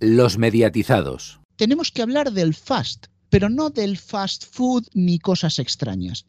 [0.00, 1.40] Los mediatizados.
[1.56, 6.26] Tenemos que hablar del fast, pero no del fast food ni cosas extrañas.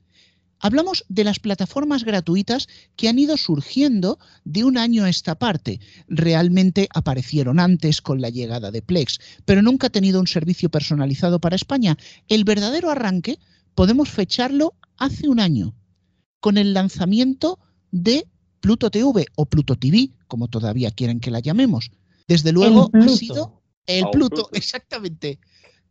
[0.59, 5.81] Hablamos de las plataformas gratuitas que han ido surgiendo de un año a esta parte.
[6.07, 11.39] Realmente aparecieron antes con la llegada de Plex, pero nunca ha tenido un servicio personalizado
[11.39, 11.97] para España.
[12.29, 13.37] El verdadero arranque
[13.75, 15.75] podemos fecharlo hace un año,
[16.39, 17.59] con el lanzamiento
[17.91, 18.27] de
[18.61, 21.91] Pluto TV o Pluto TV, como todavía quieren que la llamemos.
[22.27, 23.56] Desde luego ha sido
[23.87, 24.49] el Oh, Pluto, Pluto.
[24.53, 25.39] exactamente.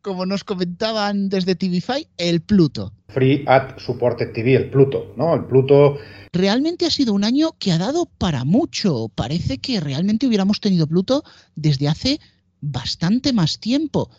[0.02, 2.93] Como nos comentaban desde TVFi, el Pluto.
[3.09, 5.34] Free Ad Supported TV, el Pluto, ¿no?
[5.34, 5.97] El Pluto
[6.33, 9.09] Realmente ha sido un año que ha dado para mucho.
[9.15, 12.20] Parece que realmente hubiéramos tenido Pluto desde hace
[12.61, 14.11] bastante más tiempo.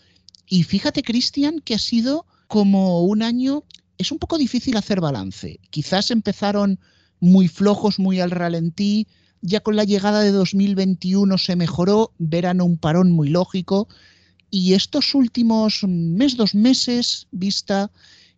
[0.48, 3.64] Y fíjate, Cristian, que ha sido como un año.
[3.98, 5.60] Es un poco difícil hacer balance.
[5.70, 6.80] Quizás empezaron
[7.20, 9.08] muy flojos, muy al ralentí.
[9.42, 12.12] Ya con la llegada de 2021 se mejoró.
[12.18, 13.88] Verano un parón muy lógico.
[14.50, 17.92] Y estos últimos mes, dos meses, vista,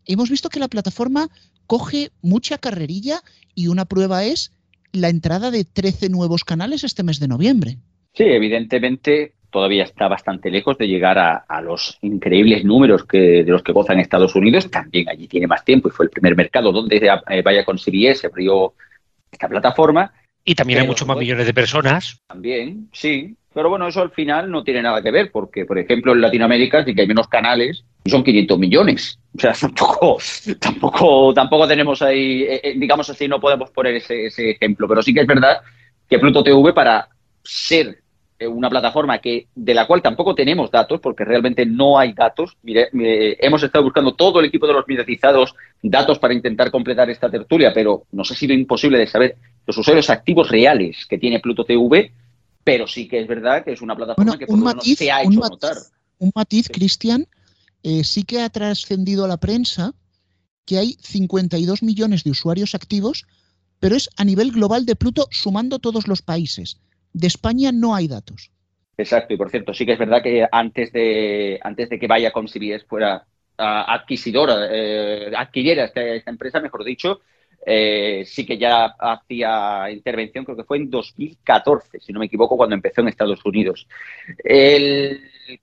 [0.06, 1.30] hemos visto que la plataforma
[1.68, 3.22] coge mucha carrerilla
[3.54, 4.52] y una prueba es
[4.92, 7.78] la entrada de 13 nuevos canales este mes de noviembre.
[8.14, 13.64] Sí, evidentemente todavía está bastante lejos de llegar a, los increíbles números que, de los
[13.64, 14.70] que gozan Estados Unidos.
[14.70, 18.28] También allí tiene más tiempo y fue el primer mercado donde eh, vaya con CBS
[18.28, 18.74] abrió
[19.32, 20.14] esta plataforma.
[20.44, 22.22] Y también hay muchos más millones de personas.
[22.28, 23.36] También, sí.
[23.54, 26.86] Pero bueno, eso al final no tiene nada que ver, porque, por ejemplo, en Latinoamérica
[26.86, 29.20] sí que hay menos canales y son 500 millones.
[29.36, 30.18] O sea, tampoco,
[30.60, 34.88] tampoco, tampoco tenemos ahí, eh, eh, digamos así, no podemos poner ese, ese ejemplo.
[34.88, 35.62] Pero sí que es verdad
[36.08, 37.10] que Pluto TV, para
[37.44, 38.00] ser
[38.38, 42.56] eh, una plataforma que de la cual tampoco tenemos datos, porque realmente no hay datos.
[42.64, 47.10] Mire, mire, hemos estado buscando todo el equipo de los mediatizados datos para intentar completar
[47.10, 49.36] esta tertulia, pero nos ha sido imposible de saber
[49.70, 52.14] los usuarios activos reales que tiene Pluto TV,
[52.64, 54.76] pero sí que es verdad que es una plataforma Bueno, que por un lo menos
[54.78, 55.78] matiz, se ha un hecho matiz, notar.
[56.20, 56.74] un matiz, Sí.
[56.74, 57.28] Cristian,
[57.84, 59.94] eh, sí que ha trascendido a la prensa
[60.66, 63.26] que hay 52 millones de usuarios activos,
[63.80, 66.80] pero es a nivel global de Pluto sumando todos los países.
[67.14, 68.52] De España no hay datos.
[68.98, 72.32] Exacto, y por cierto, sí que es verdad que antes de, antes de que vaya
[72.32, 73.26] con CBS fuera
[73.58, 77.22] adquisidora, eh, adquiriera esta, esta empresa, mejor dicho,
[77.66, 82.58] eh, sí que ya hacía intervención, creo que fue en 2014, si no me equivoco,
[82.58, 83.88] cuando empezó en Estados Unidos.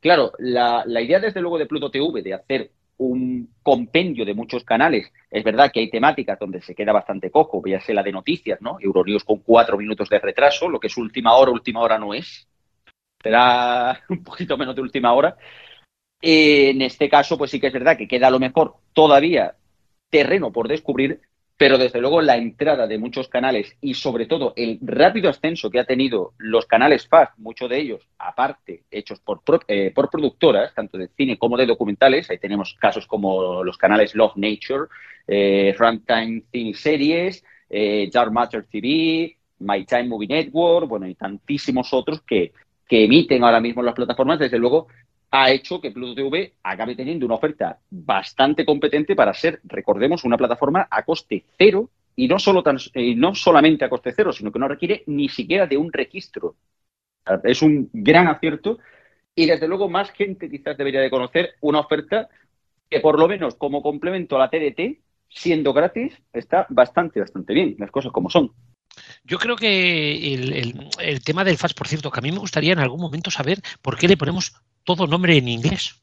[0.00, 5.12] Claro, la, idea desde luego de Pluto TV de hacer un compendio de muchos canales,
[5.30, 8.60] es verdad que hay temáticas donde se queda bastante cojo, ya sea la de noticias,
[8.62, 8.78] ¿no?
[8.80, 12.48] Euronews con cuatro minutos de retraso, lo que es última hora, última hora no es
[13.26, 15.36] será un poquito menos de última hora.
[16.20, 19.56] En este caso, pues sí que es verdad que queda a lo mejor todavía
[20.10, 21.20] terreno por descubrir,
[21.56, 25.80] pero desde luego la entrada de muchos canales y sobre todo el rápido ascenso que
[25.80, 30.98] ha tenido los canales FAST, muchos de ellos, aparte, hechos por, eh, por productoras, tanto
[30.98, 34.88] de cine como de documentales, ahí tenemos casos como los canales Love Nature,
[35.26, 41.92] eh, Runtime Cine Series, eh, Dark Matter TV, My Time Movie Network, bueno, y tantísimos
[41.94, 42.52] otros que,
[42.86, 44.88] que emiten ahora mismo las plataformas, desde luego
[45.30, 50.36] ha hecho que Pluto TV acabe teniendo una oferta bastante competente para ser, recordemos, una
[50.38, 52.62] plataforma a coste cero y no, solo
[52.94, 56.56] eh, no solamente a coste cero, sino que no requiere ni siquiera de un registro.
[57.44, 58.78] Es un gran acierto
[59.34, 62.28] y desde luego más gente quizás debería de conocer una oferta
[62.90, 67.76] que por lo menos como complemento a la TDT, siendo gratis, está bastante, bastante bien,
[67.78, 68.52] las cosas como son.
[69.24, 72.38] Yo creo que el, el- el tema del FAS, por cierto, que a mí me
[72.38, 74.54] gustaría en algún momento saber por qué le ponemos
[74.86, 75.96] todo nombre en inglés.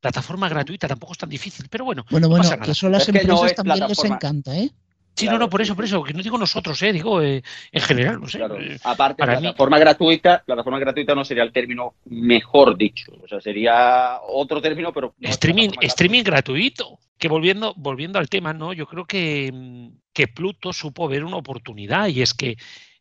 [0.00, 2.64] Plataforma gratuita tampoco es tan difícil, pero bueno, Bueno, no bueno, pasa nada.
[2.64, 4.70] que eso a las Es que no empresas es también les encanta, ¿eh?
[5.14, 7.42] Sí, Claro, no, no, por eso, por eso, que no digo nosotros, eh, digo eh,
[7.70, 8.38] en general, no sé.
[8.38, 8.58] Claro.
[8.58, 13.12] eh, Aparte, para mí- plataforma gratuita, plataforma gratuita no sería el término mejor dicho.
[13.22, 15.14] O sea, sería otro término, pero.
[15.18, 16.98] no streaming, streaming gratuito.
[17.18, 18.72] Que volviendo, volviendo al tema, ¿no?
[18.72, 22.56] Yo creo que, que Pluto supo ver una oportunidad y es que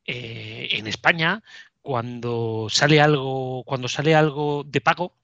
[0.05, 1.41] eh, en España,
[1.81, 5.15] cuando sale algo, cuando sale algo de pago,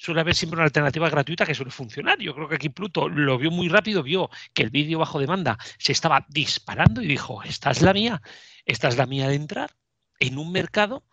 [0.00, 2.18] suele haber siempre una alternativa gratuita que suele funcionar.
[2.18, 5.58] Yo creo que aquí Pluto lo vio muy rápido, vio que el vídeo bajo demanda
[5.78, 8.22] se estaba disparando y dijo, esta es la mía,
[8.64, 9.70] esta es la mía de entrar
[10.18, 11.04] en un mercado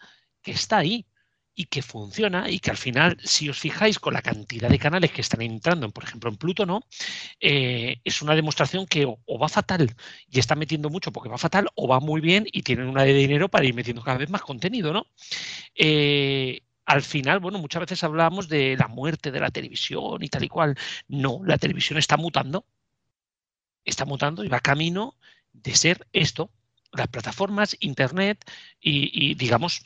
[0.41, 1.05] que está ahí
[1.53, 5.11] y que funciona y que al final, si os fijáis con la cantidad de canales
[5.11, 6.79] que están entrando, en, por ejemplo, en Pluto, ¿no?
[7.41, 9.93] Eh, es una demostración que o, o va fatal
[10.29, 13.13] y está metiendo mucho porque va fatal, o va muy bien y tienen una de
[13.13, 15.07] dinero para ir metiendo cada vez más contenido, ¿no?
[15.75, 20.45] Eh, al final, bueno, muchas veces hablamos de la muerte de la televisión y tal
[20.45, 20.77] y cual.
[21.09, 22.65] No, la televisión está mutando,
[23.83, 25.17] está mutando y va camino
[25.51, 26.49] de ser esto,
[26.93, 28.49] las plataformas, Internet
[28.79, 29.85] y, digamos,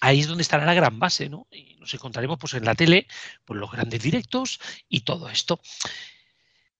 [0.00, 1.48] ahí es donde estará la gran base, ¿no?
[1.50, 3.08] Y nos encontraremos pues en la tele,
[3.44, 5.60] pues los grandes directos y todo esto.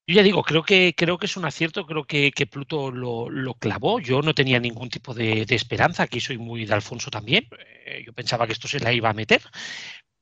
[0.06, 4.00] Yo ya digo, creo que, creo que es un acierto, creo que, Pluto lo, clavó.
[4.00, 7.48] Yo no tenía ningún tipo de, esperanza, aquí soy muy de Alfonso también.
[7.86, 9.42] Eh, yo pensaba que esto se la iba a meter,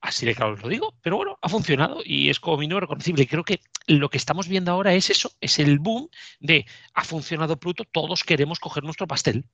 [0.01, 3.23] así de claro os lo digo, pero bueno, ha funcionado y es como mínimo reconocible.
[3.23, 6.11] Y creo que lo que estamos viendo ahora es eso, es el boom
[6.41, 9.47] de ha funcionado Pluto, todos queremos coger nuestro pastel.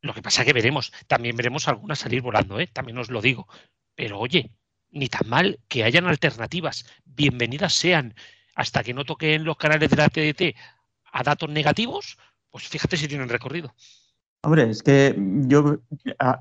[0.00, 2.68] Lo que pasa que veremos, también veremos algunas salir volando, ¿eh?
[2.68, 3.48] también os lo digo.
[3.96, 4.50] Pero oye,
[4.90, 8.14] ni tan mal que hayan alternativas, bienvenidas sean
[8.54, 10.56] hasta que no toquen los canales de la TDT
[11.12, 12.18] a datos negativos,
[12.50, 13.72] pues fíjate si tienen recorrido.
[14.44, 15.14] Hombre, es que
[15.46, 15.78] yo,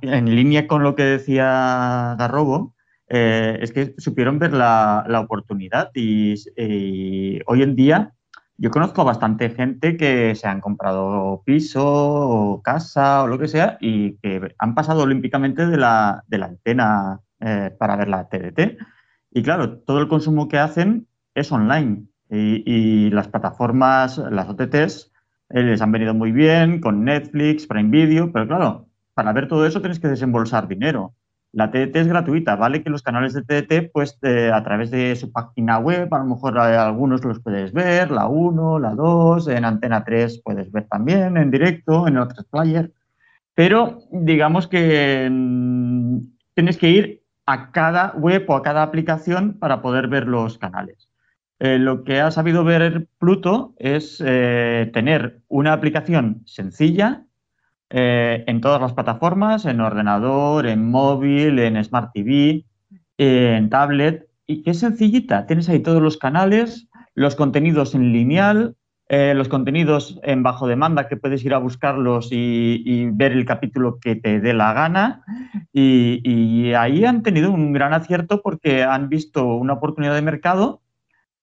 [0.02, 2.74] en línea con lo que decía Garrobo,
[3.08, 6.36] eh, es que supieron ver la, oportunidad y,
[7.46, 8.14] hoy en día
[8.58, 13.78] yo conozco bastante gente que se han comprado piso o casa o lo que sea
[13.82, 18.78] y que han pasado olímpicamente de la, antena eh, para ver la TDT.
[19.32, 22.06] Y claro, todo el consumo que hacen es online.
[22.30, 25.12] Y, las plataformas, las OTTs,
[25.50, 29.66] eh, les han venido muy bien con Netflix, Prime Video, pero claro, para ver todo
[29.66, 31.14] eso tienes que desembolsar dinero.
[31.54, 32.82] La TDT es gratuita, ¿vale?
[32.82, 36.58] Que los canales de TDT, pues a través de su página web, a lo mejor
[36.58, 41.52] algunos los puedes ver, la 1, la 2, en Antena 3 puedes ver también en
[41.52, 42.94] directo, en otros player.
[43.54, 46.20] Pero digamos que mm,
[46.54, 51.11] tienes que ir a cada web o a cada aplicación para poder ver los canales.
[51.64, 57.28] Eh, lo que ha sabido ver Pluto es eh, tener una aplicación sencilla
[57.92, 62.66] eh, en todas las plataformas, en ordenador, en móvil, en Smart TV,
[63.20, 65.46] en tablet, y que es sencillita.
[65.46, 68.76] Tienes ahí todos los canales, los contenidos en lineal,
[69.08, 74.16] los contenidos en bajo demanda que puedes ir a buscarlos y, ver el capítulo que
[74.16, 75.24] te dé la gana.
[75.72, 80.82] y, ahí han tenido un gran acierto porque han visto una oportunidad de mercado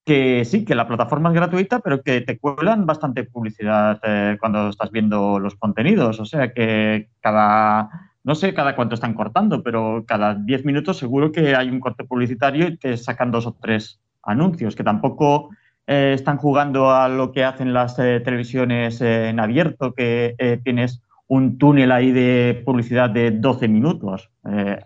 [0.08, 4.70] que sí, que la plataforma es gratuita, pero que te cuelan bastante publicidad eh, cuando
[4.70, 6.18] estás viendo los contenidos.
[6.18, 7.90] O sea que cada,
[8.24, 12.04] no sé cada cuánto están cortando, pero cada 10 minutos seguro que hay un corte
[12.04, 15.50] publicitario y te sacan dos o tres anuncios, que tampoco
[15.86, 21.58] eh, están jugando a lo que hacen las eh, televisiones en abierto, que tienes un
[21.58, 24.30] túnel ahí de publicidad de 12 minutos.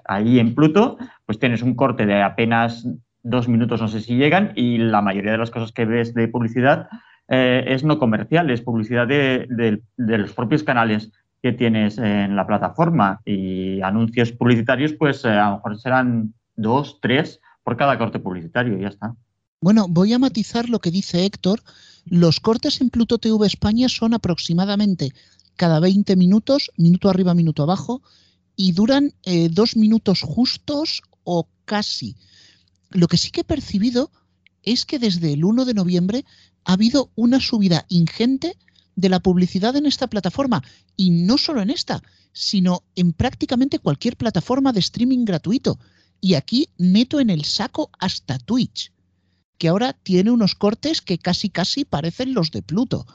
[0.05, 2.89] ahí en Pluto, pues tienes un corte de apenas
[3.23, 6.29] dos minutos no sé si llegan y la mayoría de las cosas que ves de
[6.29, 6.89] publicidad
[7.29, 11.11] eh, es no comercial, es publicidad de, los propios canales
[11.43, 16.99] que tienes en la plataforma y anuncios publicitarios pues eh, a lo mejor serán dos,
[17.01, 19.15] tres por cada corte publicitario y ya está.
[19.61, 21.61] Bueno, voy a matizar lo que dice Héctor.
[22.05, 25.13] Los cortes en Pluto TV España son aproximadamente
[25.57, 28.03] cada 20 minutos, minuto arriba, minuto abajo,
[28.57, 32.17] y duran eh, dos minutos justos o casi.
[32.95, 34.11] Lo que sí que he percibido
[34.63, 36.25] es que desde el 1 de noviembre
[36.65, 38.57] ha habido una subida ingente
[38.95, 40.63] de la publicidad en esta plataforma.
[40.97, 42.03] Y no solo en esta,
[42.33, 45.79] sino en prácticamente cualquier plataforma de streaming gratuito.
[46.21, 48.93] Y aquí meto en el saco hasta Twitch,
[49.59, 53.07] que ahora tiene unos cortes que casi casi parecen los de Pluto.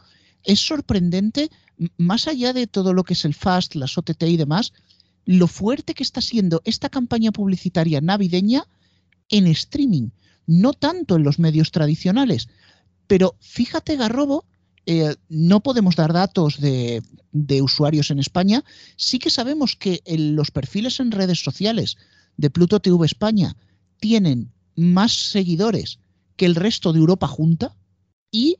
[0.44, 1.50] Es sorprendente,
[1.98, 4.74] más allá de todo lo que es el Fast, las OTT y demás,
[5.26, 8.66] lo fuerte que está siendo esta campaña publicitaria navideña
[9.30, 10.10] en streaming,
[10.46, 12.48] no tanto en los medios tradicionales.
[13.08, 14.46] Pero fíjate, Garrobo,
[14.86, 17.04] eh, no podemos dar datos de,
[17.62, 18.64] usuarios en España.
[18.96, 21.98] Sí que sabemos que los perfiles en redes sociales
[22.38, 23.56] de Pluto TV España
[24.00, 26.00] tienen más seguidores
[26.38, 27.76] que el resto de Europa junta
[28.32, 28.58] y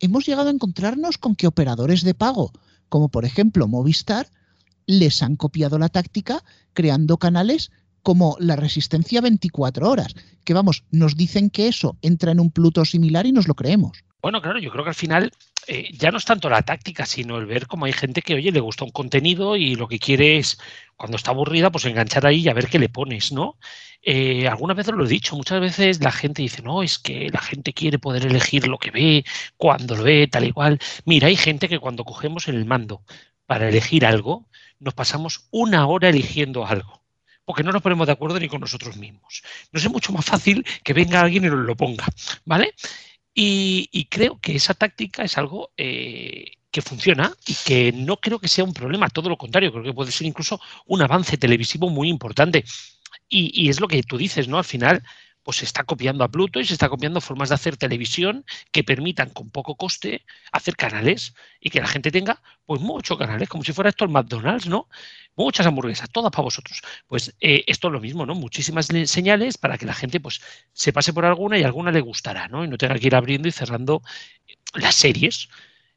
[0.00, 2.52] hemos llegado a encontrarnos con que operadores de pago,
[2.88, 4.28] como por ejemplo Movistar,
[4.86, 7.70] les han copiado la táctica creando canales
[8.02, 10.14] como la resistencia 24 horas,
[10.44, 14.04] que vamos, nos dicen que eso entra en un Pluto similar y nos lo creemos.
[14.22, 15.32] Bueno, claro, yo creo que al final
[15.66, 18.52] eh, ya no es tanto la táctica, sino el ver cómo hay gente que, oye,
[18.52, 20.58] le gusta un contenido y lo que quiere es,
[20.96, 23.58] cuando está aburrida, pues enganchar ahí y a ver qué le pones, ¿no?
[24.02, 27.40] Eh, algunas veces lo he dicho, muchas veces la gente dice, no, es que la
[27.40, 29.24] gente quiere poder elegir lo que ve,
[29.56, 30.78] cuando lo ve, tal y cual.
[31.04, 33.02] Mira, hay gente que cuando cogemos el mando
[33.46, 36.99] para elegir algo, nos pasamos una hora eligiendo algo
[37.44, 39.42] porque no nos ponemos de acuerdo ni con nosotros mismos.
[39.72, 42.06] Nos es mucho más fácil que venga alguien y nos lo ponga,
[42.44, 42.74] ¿vale?
[43.34, 48.48] Y, creo que esa táctica es algo eh, que funciona y que no creo que
[48.48, 52.08] sea un problema, todo lo contrario, creo que puede ser incluso un avance televisivo muy
[52.08, 52.64] importante.
[53.28, 54.58] Y, y, es lo que tú dices, ¿no?
[54.58, 55.02] Al final,
[55.42, 58.84] pues se está copiando a Pluto y se está copiando formas de hacer televisión que
[58.84, 63.64] permitan con poco coste hacer canales y que la gente tenga pues muchos canales, como
[63.64, 64.88] si fuera esto el McDonald's, ¿no?
[65.36, 66.82] Muchas hamburguesas, todas para vosotros.
[67.06, 68.34] Pues eh, esto es lo mismo, ¿no?
[68.34, 70.40] Muchísimas señales para que la gente pues
[70.72, 72.64] se pase por alguna y alguna le gustará, ¿no?
[72.64, 74.02] Y no tenga que ir abriendo y cerrando
[74.74, 75.48] las series.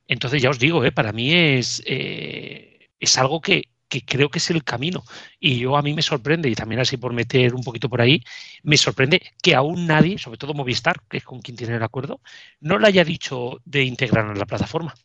[0.07, 0.91] Entonces ya os digo, ¿eh?
[0.91, 5.03] para mí es, eh, es algo que, que creo que es el camino.
[5.39, 8.23] Y yo a mí me sorprende, y también así por meter un poquito por ahí,
[8.63, 12.19] me sorprende que aún nadie, sobre todo Movistar, que es con quien tiene el acuerdo,
[12.59, 14.95] no le haya dicho de integrar en la plataforma.